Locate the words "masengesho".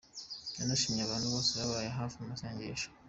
2.31-2.87